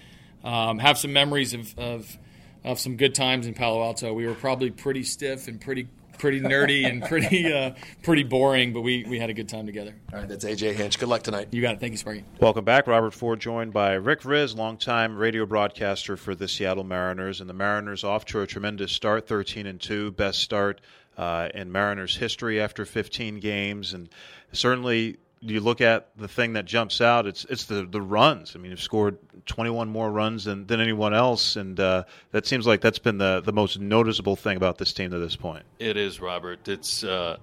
Um, 0.43 0.79
have 0.79 0.97
some 0.99 1.13
memories 1.13 1.53
of, 1.53 1.79
of, 1.79 2.19
of 2.65 2.79
some 2.79 2.97
good 2.97 3.15
times 3.15 3.47
in 3.47 3.53
Palo 3.53 3.83
Alto. 3.83 4.15
We 4.15 4.27
were 4.27 4.35
probably 4.35 4.71
pretty 4.71 5.05
stiff 5.05 5.49
and 5.49 5.61
pretty 5.61 5.89
pretty 6.19 6.41
nerdy 6.41 6.87
and 6.87 7.03
pretty 7.09 7.53
uh, 7.53 7.73
pretty 8.03 8.23
boring, 8.23 8.73
but 8.73 8.83
we, 8.83 9.05
we 9.09 9.19
had 9.19 9.31
a 9.31 9.35
good 9.35 9.49
time 9.49 9.67
together. 9.67 9.95
All 10.13 10.21
right, 10.21 10.29
that's 10.29 10.45
AJ 10.45 10.75
Hinch. 10.75 10.99
Good 10.99 11.09
luck 11.09 11.23
tonight. 11.23 11.49
You 11.51 11.63
got 11.63 11.75
it. 11.75 11.81
Thank 11.81 11.93
you, 11.93 11.97
Sparky. 11.99 12.25
Welcome 12.41 12.65
back. 12.65 12.87
Robert 12.87 13.13
Ford 13.13 13.41
joined 13.41 13.73
by 13.73 13.93
Rick 13.95 14.23
Rizzs, 14.23 14.57
longtime 14.57 15.17
radio 15.17 15.47
broadcaster 15.47 16.17
for 16.17 16.35
the 16.35 16.49
Seattle 16.49 16.85
Mariners, 16.85 17.41
and 17.41 17.49
the 17.49 17.55
Mariners 17.55 18.05
off 18.05 18.25
to 18.27 18.41
a 18.41 18.47
tremendous 18.47 18.93
start, 18.93 19.27
13 19.27 19.67
and 19.67 19.81
two, 19.81 20.13
best 20.13 20.41
start 20.41 20.81
uh, 21.21 21.51
in 21.53 21.71
Mariners 21.71 22.17
history 22.17 22.63
after 22.63 22.87
15 22.87 23.41
games, 23.41 23.93
and 23.93 24.09
certainly 24.53 25.19
you 25.43 25.61
look 25.61 25.83
at 25.83 26.09
the 26.17 26.29
thing 26.29 26.55
that 26.55 26.65
jumps 26.65 27.03
out. 27.03 27.27
It's 27.27 27.45
it's 27.45 27.65
the 27.65 27.85
the 27.85 28.01
runs. 28.01 28.57
I 28.57 28.59
mean, 28.59 28.71
you've 28.71 28.81
scored 28.81 29.19
21 29.45 29.91
more 29.91 30.11
runs 30.11 30.45
than, 30.45 30.67
than 30.67 30.81
anyone 30.81 31.13
else, 31.13 31.57
and 31.57 31.79
uh, 31.79 32.05
that 32.31 32.47
seems 32.47 32.67
like 32.67 32.81
that's 32.81 32.99
been 32.99 33.19
the 33.19 33.43
the 33.45 33.53
most 33.53 33.79
noticeable 33.79 34.35
thing 34.35 34.57
about 34.57 34.79
this 34.79 34.95
team 34.95 35.11
to 35.11 35.19
this 35.19 35.37
point. 35.37 35.65
It 35.79 35.99
is, 35.99 36.23
Robert. 36.23 36.67
It's 36.67 37.05
uh, 37.05 37.37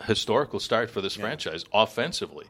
a 0.00 0.04
historical 0.04 0.58
start 0.58 0.90
for 0.90 1.00
this 1.00 1.16
yeah. 1.16 1.22
franchise 1.22 1.64
offensively. 1.72 2.46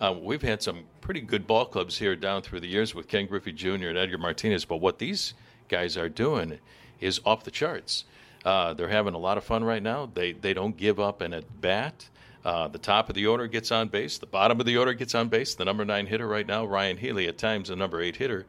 Uh, 0.00 0.14
we've 0.18 0.40
had 0.40 0.62
some 0.62 0.84
pretty 1.02 1.20
good 1.20 1.46
ball 1.46 1.66
clubs 1.66 1.98
here 1.98 2.16
down 2.16 2.40
through 2.40 2.60
the 2.60 2.68
years 2.68 2.94
with 2.94 3.06
Ken 3.06 3.26
Griffey 3.26 3.52
Jr. 3.52 3.88
and 3.88 3.98
Edgar 3.98 4.16
Martinez, 4.16 4.64
but 4.64 4.78
what 4.78 4.98
these 4.98 5.34
guys 5.68 5.98
are 5.98 6.08
doing 6.08 6.58
is 7.00 7.20
off 7.26 7.44
the 7.44 7.50
charts. 7.50 8.04
Uh, 8.44 8.74
they're 8.74 8.88
having 8.88 9.14
a 9.14 9.18
lot 9.18 9.38
of 9.38 9.44
fun 9.44 9.62
right 9.64 9.82
now. 9.82 10.10
They 10.12 10.32
they 10.32 10.54
don't 10.54 10.76
give 10.76 10.98
up 10.98 11.20
an 11.20 11.34
at 11.34 11.60
bat. 11.60 12.08
Uh, 12.44 12.66
the 12.66 12.78
top 12.78 13.08
of 13.08 13.14
the 13.14 13.26
order 13.26 13.46
gets 13.46 13.70
on 13.70 13.86
base. 13.88 14.18
The 14.18 14.26
bottom 14.26 14.58
of 14.58 14.66
the 14.66 14.76
order 14.76 14.94
gets 14.94 15.14
on 15.14 15.28
base. 15.28 15.54
The 15.54 15.64
number 15.64 15.84
nine 15.84 16.06
hitter 16.06 16.26
right 16.26 16.46
now, 16.46 16.64
Ryon 16.64 16.96
Healy, 16.96 17.28
at 17.28 17.38
times 17.38 17.68
the 17.68 17.76
number 17.76 18.00
eight 18.00 18.16
hitter, 18.16 18.46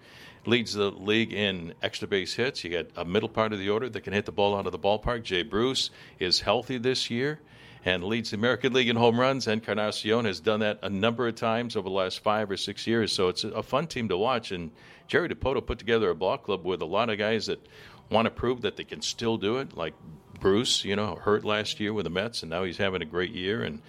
leads 0.48 0.74
the 0.74 0.90
league 0.90 1.32
in 1.32 1.74
extra 1.84 2.08
base 2.08 2.34
hits. 2.34 2.64
You 2.64 2.72
got 2.72 2.88
a 2.96 3.06
middle 3.06 3.30
part 3.30 3.54
of 3.54 3.60
the 3.60 3.70
order 3.70 3.90
that 3.90 4.02
can 4.02 4.14
hit 4.14 4.26
the 4.26 4.32
ball 4.32 4.58
out 4.58 4.66
of 4.66 4.72
the 4.72 4.80
ballpark. 4.80 5.24
Jay 5.24 5.44
Bruce 5.44 5.92
is 6.20 6.40
healthy 6.40 6.80
this 6.80 7.12
year 7.12 7.40
and 7.86 8.04
leads 8.04 8.32
the 8.32 8.38
American 8.38 8.74
League 8.74 8.90
in 8.90 8.96
home 8.96 9.20
runs. 9.20 9.48
Encarnacion 9.48 10.26
has 10.26 10.40
done 10.40 10.62
that 10.62 10.80
a 10.82 10.90
number 10.90 11.28
of 11.28 11.36
times 11.36 11.76
over 11.76 11.90
the 11.90 11.96
last 11.96 12.22
five 12.22 12.50
or 12.50 12.58
six 12.58 12.88
years. 12.88 13.12
So 13.12 13.28
it's 13.28 13.44
a 13.44 13.62
fun 13.62 13.88
team 13.88 14.10
to 14.10 14.18
watch. 14.18 14.52
And 14.52 14.72
Jerry 15.08 15.30
Dipoto 15.30 15.66
put 15.66 15.80
together 15.80 16.10
a 16.10 16.16
ball 16.16 16.38
club 16.38 16.66
with 16.66 16.82
a 16.82 16.86
lot 16.86 17.10
of 17.10 17.18
guys 17.18 17.48
that 17.48 17.66
want 18.14 18.26
to 18.28 18.32
prove 18.32 18.62
that 18.62 18.78
they 18.78 18.84
can 18.84 19.02
still 19.02 19.38
do 19.38 19.58
it, 19.58 19.76
like 19.76 19.94
Bruce, 20.40 20.86
you 20.86 20.96
know, 20.96 21.16
hurt 21.16 21.44
last 21.44 21.80
year 21.80 21.94
with 21.94 22.06
the 22.06 22.10
Mets, 22.10 22.44
and 22.44 22.50
now 22.50 22.64
he's 22.64 22.78
having 22.78 23.02
a 23.02 23.06
great 23.06 23.32
year. 23.32 23.64
And 23.64 23.82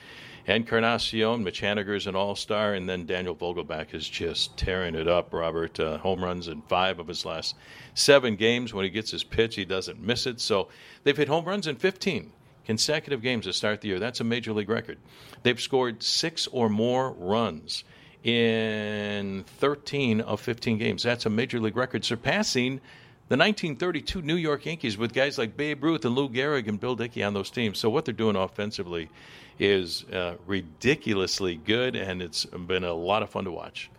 Encarnacion, 0.46 1.42
Mitch 1.42 1.60
Haniger's 1.60 2.06
an 2.06 2.14
all 2.14 2.36
star, 2.36 2.74
and 2.74 2.88
then 2.88 3.06
Daniel 3.06 3.34
Vogelbach 3.34 3.94
is 3.94 4.08
just 4.08 4.56
tearing 4.56 4.94
it 4.94 5.08
up, 5.08 5.32
Robert. 5.32 5.78
Uh, 5.80 5.98
home 5.98 6.22
runs 6.22 6.48
in 6.48 6.62
five 6.62 6.98
of 6.98 7.08
his 7.08 7.24
last 7.24 7.54
seven 7.94 8.36
games. 8.36 8.74
When 8.74 8.84
he 8.84 8.90
gets 8.90 9.10
his 9.10 9.24
pitch, 9.24 9.56
he 9.56 9.64
doesn't 9.64 10.00
miss 10.00 10.26
it. 10.26 10.40
So 10.40 10.68
they've 11.02 11.16
hit 11.16 11.28
home 11.28 11.44
runs 11.44 11.66
in 11.66 11.76
15 11.76 12.30
consecutive 12.66 13.22
games 13.22 13.46
to 13.46 13.52
start 13.52 13.80
the 13.80 13.88
year. 13.88 13.98
That's 13.98 14.20
a 14.20 14.24
major 14.24 14.52
league 14.52 14.68
record. 14.68 14.98
They've 15.42 15.60
scored 15.60 16.02
six 16.02 16.46
or 16.46 16.68
more 16.68 17.12
runs 17.12 17.84
in 18.22 19.44
13 19.58 20.20
of 20.22 20.40
15 20.40 20.78
games. 20.78 21.02
That's 21.02 21.26
a 21.26 21.30
major 21.30 21.60
league 21.60 21.76
record, 21.76 22.04
surpassing 22.04 22.80
the 23.28 23.36
1932 23.36 24.22
New 24.22 24.36
York 24.36 24.66
Yankees 24.66 24.98
with 24.98 25.14
guys 25.14 25.38
like 25.38 25.56
Babe 25.56 25.82
Ruth 25.82 26.04
and 26.04 26.14
Lou 26.14 26.28
Gehrig 26.28 26.68
and 26.68 26.78
Bill 26.78 26.94
Dickey 26.94 27.22
on 27.22 27.32
those 27.32 27.50
teams. 27.50 27.78
So 27.78 27.88
what 27.88 28.04
they're 28.04 28.12
doing 28.12 28.36
offensively 28.36 29.08
is 29.58 30.04
uh, 30.12 30.34
ridiculously 30.46 31.56
good, 31.56 31.96
and 31.96 32.20
it's 32.20 32.44
been 32.44 32.84
a 32.84 32.92
lot 32.92 33.22
of 33.22 33.30
fun 33.30 33.44
to 33.44 33.50
watch. 33.50 33.90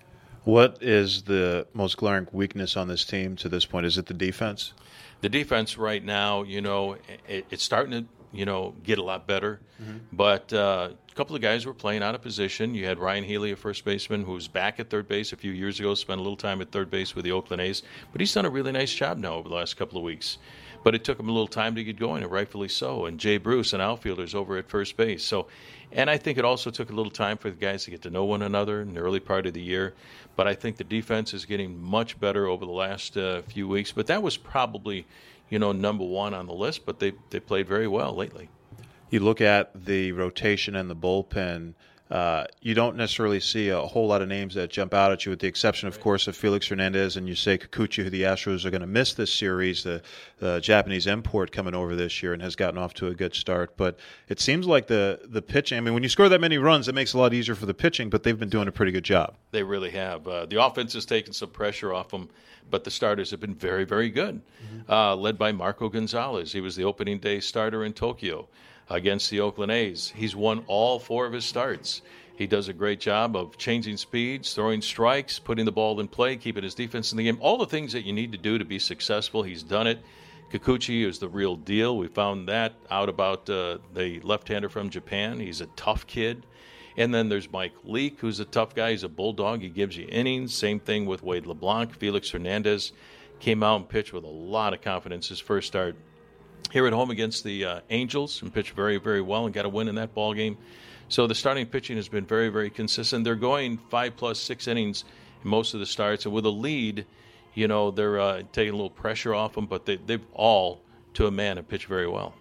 What 0.43 0.77
is 0.81 1.23
the 1.23 1.65
most 1.73 1.97
glaring 1.97 2.27
weakness 2.31 2.77
on 2.77 2.87
this 2.87 3.03
team 3.03 3.35
to 3.37 3.49
this 3.49 3.65
point? 3.65 3.87
Is 3.87 3.97
it 3.97 4.05
the 4.05 4.13
defense? 4.13 4.73
The 5.21 5.29
defense 5.29 5.75
right 5.75 6.03
now, 6.03 6.43
you 6.43 6.61
know, 6.61 6.97
it, 7.27 7.47
it's 7.49 7.63
starting 7.63 7.91
to 7.91 8.05
you 8.35 8.45
know, 8.45 8.73
get 8.83 8.99
a 8.99 9.03
lot 9.03 9.27
better. 9.27 9.59
Mm-hmm. 9.81 9.97
But 10.13 10.53
uh, 10.53 10.89
a 11.09 11.13
couple 11.15 11.35
of 11.35 11.41
guys 11.41 11.65
were 11.65 11.73
playing 11.73 12.03
out 12.03 12.15
of 12.15 12.21
position. 12.21 12.75
You 12.75 12.85
had 12.85 12.99
Ryon 12.99 13.23
Healy, 13.23 13.51
a 13.51 13.55
first 13.55 13.85
baseman, 13.85 14.23
who 14.23 14.33
was 14.33 14.47
back 14.47 14.79
at 14.79 14.89
third 14.89 15.07
base 15.07 15.33
a 15.33 15.37
few 15.37 15.51
years 15.51 15.79
ago, 15.79 15.95
spent 15.95 16.19
a 16.19 16.23
little 16.23 16.37
time 16.37 16.61
at 16.61 16.71
third 16.71 16.89
base 16.89 17.15
with 17.15 17.25
the 17.25 17.31
Oakland 17.31 17.61
A's. 17.61 17.83
But 18.11 18.21
he's 18.21 18.33
done 18.33 18.45
a 18.45 18.49
really 18.49 18.71
nice 18.71 18.93
job 18.93 19.17
now 19.17 19.35
over 19.35 19.49
the 19.49 19.55
last 19.55 19.77
couple 19.77 19.97
of 19.97 20.03
weeks. 20.03 20.37
But 20.83 20.93
it 20.93 21.03
took 21.03 21.19
him 21.19 21.29
a 21.29 21.31
little 21.31 21.47
time 21.47 21.73
to 21.75 21.83
get 21.83 21.97
going, 21.97 22.21
and 22.21 22.31
rightfully 22.31 22.67
so. 22.69 23.05
And 23.05 23.19
Jay 23.19 23.37
Bruce, 23.37 23.73
an 23.73 23.81
outfielder, 23.81 24.23
is 24.23 24.35
over 24.35 24.57
at 24.57 24.69
first 24.69 24.95
base. 24.97 25.23
So, 25.23 25.47
and 25.91 26.09
I 26.09 26.17
think 26.17 26.37
it 26.37 26.45
also 26.45 26.69
took 26.69 26.91
a 26.91 26.93
little 26.93 27.11
time 27.11 27.37
for 27.37 27.49
the 27.49 27.55
guys 27.55 27.85
to 27.85 27.91
get 27.91 28.03
to 28.03 28.09
know 28.09 28.25
one 28.25 28.43
another 28.43 28.81
in 28.81 28.93
the 28.93 28.99
early 28.99 29.19
part 29.19 29.47
of 29.47 29.53
the 29.53 29.61
year. 29.61 29.93
But 30.35 30.47
I 30.47 30.53
think 30.53 30.77
the 30.77 30.83
defense 30.83 31.33
is 31.33 31.45
getting 31.45 31.81
much 31.81 32.19
better 32.19 32.47
over 32.47 32.65
the 32.65 32.71
last 32.71 33.17
uh, 33.17 33.41
few 33.43 33.67
weeks. 33.67 33.91
But 33.91 34.07
that 34.07 34.21
was 34.21 34.37
probably 34.37 35.07
you 35.49 35.59
know, 35.59 35.71
number 35.71 36.03
one 36.03 36.33
on 36.33 36.47
the 36.47 36.53
list, 36.53 36.85
but 36.85 36.99
they 36.99 37.13
they 37.29 37.39
played 37.39 37.67
very 37.67 37.87
well 37.87 38.15
lately. 38.15 38.49
You 39.09 39.19
look 39.19 39.41
at 39.41 39.85
the 39.85 40.11
rotation 40.11 40.75
and 40.75 40.89
the 40.89 40.95
bullpen. 40.95 41.75
Uh, 42.09 42.45
you 42.61 42.75
don't 42.75 42.95
necessarily 42.95 43.39
see 43.39 43.69
a 43.69 43.81
whole 43.81 44.05
lot 44.05 44.21
of 44.21 44.27
names 44.27 44.53
that 44.53 44.69
jump 44.69 44.93
out 44.93 45.11
at 45.11 45.25
you, 45.25 45.31
with 45.31 45.39
the 45.39 45.47
exception, 45.47 45.87
of 45.87 45.99
course, 45.99 46.27
of 46.27 46.35
Felix 46.35 46.67
Hernandez 46.67 47.17
and 47.17 47.27
Yusei 47.27 47.59
Kikuchi, 47.59 48.03
who 48.03 48.11
the 48.11 48.21
Astros 48.21 48.63
are 48.63 48.69
going 48.69 48.81
to 48.81 48.87
miss 48.87 49.15
this 49.15 49.33
series. 49.33 49.83
The, 49.83 50.03
the, 50.37 50.59
Japanese 50.59 51.07
import 51.07 51.51
coming 51.51 51.73
over 51.73 51.95
this 51.95 52.21
year 52.21 52.33
and 52.33 52.41
has 52.43 52.55
gotten 52.55 52.77
off 52.77 52.93
to 52.95 53.07
a 53.07 53.15
good 53.15 53.33
start. 53.33 53.75
But 53.75 53.97
it 54.29 54.39
seems 54.39 54.67
like 54.67 54.85
the 54.85 55.21
the 55.25 55.41
pitching. 55.41 55.79
I 55.79 55.81
mean, 55.81 55.95
when 55.95 56.03
you 56.03 56.09
score 56.09 56.29
that 56.29 56.41
many 56.41 56.59
runs, 56.59 56.87
it 56.87 56.93
makes 56.93 57.13
it 57.13 57.17
a 57.17 57.19
lot 57.19 57.33
easier 57.33 57.55
for 57.55 57.65
the 57.65 57.73
pitching. 57.73 58.11
But 58.11 58.21
they've 58.21 58.37
been 58.39 58.49
doing 58.49 58.67
a 58.67 58.71
pretty 58.71 58.91
good 58.91 59.03
job. 59.03 59.35
They 59.51 59.63
really 59.63 59.91
have. 59.91 60.27
Uh, 60.27 60.45
the 60.45 60.63
offense 60.63 60.93
has 60.93 61.05
taken 61.05 61.33
some 61.33 61.49
pressure 61.49 61.91
off 61.93 62.09
them 62.09 62.29
but 62.67 62.83
the 62.83 62.89
starters 62.89 63.29
have 63.29 63.39
been 63.39 63.53
very, 63.53 63.83
very 63.83 64.09
good, 64.09 64.41
mm-hmm. 64.41 64.91
uh, 64.91 65.15
led 65.15 65.37
by 65.37 65.51
Marco 65.51 65.87
Gonzales. 65.87 66.51
He 66.51 66.61
was 66.61 66.75
the 66.75 66.83
opening 66.83 67.19
day 67.19 67.39
starter 67.39 67.85
in 67.85 67.93
Tokyo 67.93 68.47
against 68.89 69.29
the 69.29 69.39
Oakland 69.39 69.71
A's. 69.71 70.13
He's 70.15 70.35
won 70.35 70.63
all 70.67 70.99
four 70.99 71.25
of 71.25 71.33
his 71.33 71.45
starts. 71.45 72.01
He 72.35 72.47
does 72.47 72.67
a 72.67 72.73
great 72.73 72.99
job 72.99 73.35
of 73.35 73.57
changing 73.57 73.97
speeds, 73.97 74.53
throwing 74.53 74.81
strikes, 74.81 75.39
putting 75.39 75.65
the 75.65 75.71
ball 75.71 75.99
in 76.01 76.07
play, 76.07 76.35
keeping 76.35 76.63
his 76.63 76.75
defense 76.75 77.11
in 77.11 77.17
the 77.17 77.23
game. 77.23 77.37
All 77.39 77.57
the 77.57 77.65
things 77.65 77.93
that 77.93 78.05
you 78.05 78.11
need 78.11 78.33
to 78.33 78.37
do 78.37 78.57
to 78.57 78.65
be 78.65 78.77
successful, 78.77 79.41
he's 79.41 79.63
done 79.63 79.87
it. 79.87 79.99
Kikuchi 80.51 81.05
is 81.05 81.17
the 81.17 81.29
real 81.29 81.55
deal. 81.55 81.97
We 81.97 82.07
found 82.07 82.49
that 82.49 82.73
out 82.91 83.09
about 83.09 83.49
uh, 83.49 83.77
the 83.93 84.19
left 84.19 84.47
hander 84.49 84.69
from 84.69 84.89
Japan. 84.89 85.39
He's 85.39 85.61
a 85.61 85.67
tough 85.77 86.05
kid. 86.07 86.45
And 86.97 87.13
then 87.13 87.29
there's 87.29 87.51
Mike 87.51 87.73
Leake, 87.83 88.19
who's 88.19 88.39
a 88.39 88.45
tough 88.45 88.75
guy. 88.75 88.91
He's 88.91 89.03
a 89.03 89.09
bulldog. 89.09 89.61
He 89.61 89.69
gives 89.69 89.97
you 89.97 90.07
innings. 90.09 90.53
Same 90.53 90.79
thing 90.79 91.05
with 91.05 91.23
Wade 91.23 91.45
LeBlanc. 91.45 91.93
Felix 91.95 92.29
Hernandez 92.29 92.91
came 93.39 93.63
out 93.63 93.77
and 93.77 93.89
pitched 93.89 94.13
with 94.13 94.23
a 94.23 94.27
lot 94.27 94.73
of 94.73 94.81
confidence 94.81 95.27
his 95.27 95.39
first 95.39 95.67
start 95.67 95.95
here 96.71 96.87
at 96.87 96.93
home 96.93 97.11
against 97.11 97.43
the 97.43 97.65
uh, 97.65 97.79
Angels 97.89 98.41
and 98.41 98.53
pitched 98.53 98.71
very, 98.71 98.97
very 98.97 99.21
well 99.21 99.45
and 99.45 99.53
got 99.53 99.65
a 99.65 99.69
win 99.69 99.87
in 99.87 99.95
that 99.95 100.13
ball 100.13 100.33
game. 100.33 100.57
So 101.07 101.27
the 101.27 101.35
starting 101.35 101.65
pitching 101.65 101.97
has 101.97 102.07
been 102.07 102.25
very, 102.25 102.49
very 102.49 102.69
consistent. 102.69 103.23
They're 103.23 103.35
going 103.35 103.77
five 103.89 104.15
plus 104.15 104.39
six 104.39 104.67
innings 104.67 105.05
in 105.43 105.49
most 105.49 105.73
of 105.73 105.79
the 105.79 105.85
starts, 105.85 106.25
and 106.25 106.33
with 106.33 106.45
a 106.45 106.49
lead, 106.49 107.05
you 107.53 107.67
know 107.67 107.91
they're 107.91 108.19
uh, 108.19 108.41
taking 108.51 108.73
a 108.73 108.75
little 108.75 108.89
pressure 108.89 109.33
off 109.33 109.53
them. 109.53 109.67
But 109.67 109.85
they, 109.85 109.97
they've 109.97 110.25
all, 110.33 110.81
to 111.13 111.27
a 111.27 111.31
man, 111.31 111.57
have 111.57 111.67
pitched 111.67 111.87
very 111.87 112.07
well. 112.07 112.33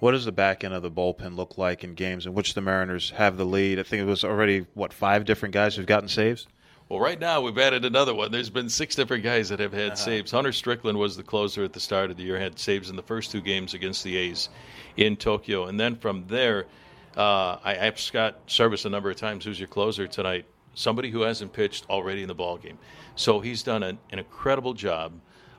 What 0.00 0.12
does 0.12 0.26
the 0.26 0.32
back 0.32 0.64
end 0.64 0.74
of 0.74 0.82
the 0.82 0.90
bullpen 0.90 1.34
look 1.34 1.56
like 1.56 1.82
in 1.82 1.94
games 1.94 2.26
in 2.26 2.34
which 2.34 2.52
the 2.52 2.60
Mariners 2.60 3.10
have 3.10 3.38
the 3.38 3.46
lead? 3.46 3.78
I 3.78 3.84
think 3.84 4.02
it 4.02 4.06
was 4.06 4.22
already 4.22 4.66
what 4.74 4.92
five 4.92 5.24
different 5.24 5.54
guys 5.54 5.76
who've 5.76 5.86
gotten 5.86 6.08
saves. 6.08 6.46
Well, 6.88 7.00
right 7.00 7.18
now 7.18 7.40
we've 7.40 7.58
added 7.58 7.84
another 7.84 8.14
one. 8.14 8.30
There's 8.30 8.50
been 8.50 8.68
six 8.68 8.94
different 8.94 9.24
guys 9.24 9.48
that 9.48 9.58
have 9.58 9.72
had 9.72 9.92
uh-huh. 9.92 9.96
saves. 9.96 10.30
Hunter 10.30 10.52
Strickland 10.52 10.98
was 10.98 11.16
the 11.16 11.22
closer 11.22 11.64
at 11.64 11.72
the 11.72 11.80
start 11.80 12.10
of 12.10 12.16
the 12.16 12.22
year, 12.22 12.38
had 12.38 12.58
saves 12.58 12.90
in 12.90 12.96
the 12.96 13.02
first 13.02 13.30
two 13.30 13.40
games 13.40 13.72
against 13.72 14.04
the 14.04 14.16
A's 14.16 14.50
in 14.96 15.16
Tokyo, 15.16 15.64
and 15.64 15.80
then 15.80 15.96
from 15.96 16.26
there, 16.26 16.66
uh, 17.16 17.56
I 17.64 17.74
asked 17.74 18.04
Scott 18.04 18.46
Servais 18.48 18.84
a 18.84 18.90
number 18.90 19.10
of 19.10 19.16
times, 19.16 19.44
"Who's 19.44 19.58
your 19.58 19.68
closer 19.68 20.06
tonight?" 20.06 20.44
Somebody 20.74 21.10
who 21.10 21.22
hasn't 21.22 21.52
pitched 21.52 21.88
already 21.88 22.22
in 22.22 22.28
the 22.28 22.34
ball 22.34 22.58
game. 22.58 22.78
So 23.14 23.40
he's 23.40 23.62
done 23.62 23.82
an, 23.82 23.98
an 24.10 24.18
incredible 24.18 24.74
job 24.74 25.12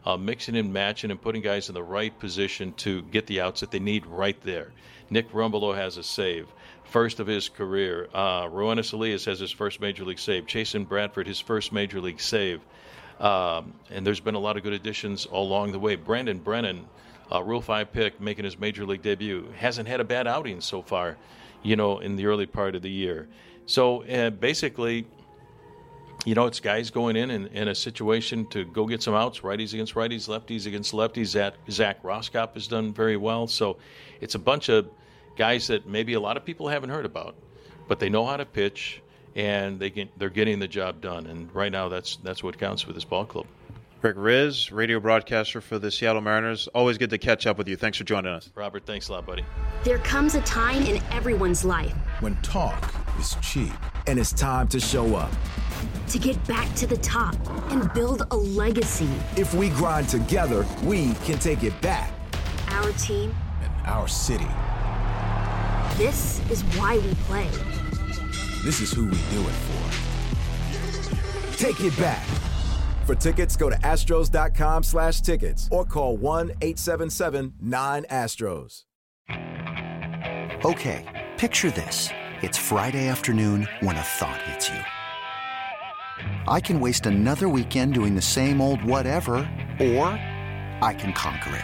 uh, 0.06 0.18
mixing 0.18 0.56
and 0.56 0.72
matching 0.72 1.10
and 1.10 1.22
putting 1.22 1.42
guys 1.42 1.70
in 1.70 1.74
the 1.74 1.84
right 1.84 2.18
position 2.20 2.74
to 2.74 3.02
get 3.04 3.26
the 3.26 3.42
outs 3.42 3.62
that 3.62 3.72
they 3.72 3.80
need 3.80 4.06
right 4.06 4.40
there. 4.42 4.72
Nick 5.10 5.32
Rumbelow 5.32 5.76
has 5.76 5.98
a 5.98 6.04
save, 6.04 6.48
first 6.86 7.20
of 7.20 7.28
his 7.28 7.50
career. 7.50 8.08
Uh, 8.14 8.44
Roenis 8.44 8.94
Elias 8.94 9.26
has 9.26 9.40
his 9.40 9.52
first 9.52 9.80
major 9.80 10.06
league 10.06 10.20
save. 10.20 10.46
Chasen 10.46 10.88
Bradford, 10.88 11.28
his 11.28 11.40
first 11.40 11.72
major 11.72 12.00
league 12.02 12.22
save. 12.22 12.62
Um, 13.20 13.74
and 13.90 14.06
there's 14.06 14.20
been 14.20 14.36
a 14.36 14.40
lot 14.40 14.58
of 14.58 14.64
good 14.64 14.74
additions 14.74 15.26
along 15.26 15.72
the 15.72 15.80
way. 15.80 15.96
Brandon 15.96 16.40
Brennan, 16.40 16.86
uh, 17.32 17.42
Rule 17.42 17.62
5 17.62 17.92
pick, 17.92 18.20
making 18.20 18.46
his 18.46 18.60
major 18.60 18.86
league 18.86 19.02
debut, 19.02 19.52
hasn't 19.58 19.88
had 19.88 20.00
a 20.00 20.04
bad 20.04 20.28
outing 20.28 20.62
so 20.62 20.82
far, 20.82 21.18
you 21.64 21.76
know, 21.76 22.00
in 22.00 22.16
the 22.16 22.26
early 22.26 22.46
part 22.46 22.76
of 22.76 22.82
the 22.82 22.92
year. 22.92 23.28
So 23.66 24.04
uh, 24.04 24.30
basically, 24.30 25.08
you 26.26 26.36
know, 26.36 26.46
it's 26.46 26.60
guys 26.60 26.90
going 26.90 27.16
in, 27.16 27.30
in 27.30 27.48
in 27.48 27.68
a 27.68 27.76
situation 27.76 28.48
to 28.48 28.66
go 28.66 28.86
get 28.86 29.02
some 29.04 29.14
outs, 29.14 29.42
righties 29.42 29.74
against 29.74 29.94
righties, 29.94 30.28
lefties 30.28 30.66
against 30.66 30.92
lefties. 30.92 31.34
That 31.34 31.56
Zach, 31.70 32.00
Zac 32.00 32.04
Rosscup 32.04 32.56
has 32.56 32.68
done 32.68 32.94
very 32.94 33.16
well. 33.16 33.48
So 33.48 33.78
it's 34.22 34.36
a 34.36 34.40
bunch 34.40 34.70
of 34.70 34.90
guys 35.36 35.68
that 35.68 35.88
maybe 35.88 36.14
a 36.14 36.20
lot 36.20 36.38
of 36.38 36.46
people 36.46 36.68
haven't 36.68 36.90
heard 36.90 37.06
about, 37.06 37.36
but 37.88 38.00
they 38.00 38.10
know 38.10 38.26
how 38.26 38.38
to 38.38 38.46
pitch 38.46 39.02
and 39.36 39.80
they 39.80 39.90
get, 39.90 40.18
they're 40.18 40.30
getting 40.30 40.60
the 40.60 40.68
job 40.68 41.02
done. 41.02 41.28
And 41.28 41.54
right 41.54 41.72
now, 41.72 41.90
that's 41.90 42.16
that's 42.18 42.44
what 42.44 42.58
counts 42.58 42.82
for 42.82 42.94
this 42.94 43.04
ball 43.04 43.26
club. 43.26 43.46
Rick 44.02 44.18
Rizzs, 44.18 44.72
radio 44.72 45.00
broadcaster 45.00 45.62
for 45.62 45.80
the 45.80 45.90
Seattle 45.90 46.22
Mariners. 46.22 46.68
Always 46.76 46.98
good 46.98 47.10
to 47.10 47.18
catch 47.18 47.48
up 47.48 47.58
with 47.58 47.68
you. 47.68 47.76
Thanks 47.76 47.98
for 47.98 48.04
joining 48.04 48.32
us. 48.32 48.52
Robert, 48.54 48.86
thanks 48.86 49.10
a 49.10 49.14
lot, 49.14 49.26
buddy. 49.26 49.44
There 49.84 49.98
comes 50.00 50.36
a 50.36 50.42
time 50.42 50.84
in 50.84 51.02
everyone's 51.12 51.66
life 51.66 51.94
when 52.20 52.36
talk 52.44 52.94
is 53.20 53.36
cheap 53.42 53.74
and 54.06 54.20
it's 54.20 54.32
time 54.32 54.68
to 54.68 54.80
show 54.80 55.16
up. 55.16 55.32
To 56.10 56.20
get 56.20 56.46
back 56.46 56.74
to 56.76 56.86
the 56.86 56.98
top 56.98 57.36
and 57.72 57.92
build 57.94 58.28
a 58.30 58.36
legacy. 58.36 59.10
If 59.38 59.56
we 59.56 59.70
grind 59.70 60.08
together, 60.08 60.68
we 60.84 61.16
can 61.26 61.40
take 61.40 61.64
it 61.64 61.80
back. 61.82 62.14
Our 62.68 62.92
team 62.94 63.36
and 63.64 63.88
our 63.88 64.08
city. 64.08 64.48
This 65.98 66.42
is 66.52 66.62
why 66.76 66.98
we 66.98 67.14
play. 67.24 67.48
This 68.66 68.82
is 68.82 68.92
who 68.92 69.06
we 69.06 69.16
do 69.32 69.40
it 69.48 69.56
for. 69.64 69.90
Take 71.56 71.80
it 71.80 71.98
back. 71.98 72.28
For 73.06 73.16
tickets, 73.16 73.56
go 73.56 73.70
to 73.70 73.78
astros.com 73.78 74.84
slash 74.84 75.22
tickets 75.22 75.70
or 75.72 75.86
call 75.86 76.18
1-877-9-ASTROS. 76.18 78.82
Okay, 80.66 81.30
picture 81.38 81.72
this. 81.72 82.10
It's 82.42 82.58
Friday 82.58 83.08
afternoon 83.08 83.66
when 83.80 83.96
a 83.96 84.02
thought 84.02 84.42
hits 84.42 84.68
you. 84.68 84.82
I 86.52 86.60
can 86.60 86.82
waste 86.82 87.06
another 87.06 87.48
weekend 87.48 87.94
doing 87.94 88.16
the 88.16 88.22
same 88.22 88.60
old 88.60 88.84
whatever, 88.84 89.36
or 89.80 90.10
I 90.82 90.94
can 90.98 91.14
conquer 91.14 91.56
it. 91.56 91.64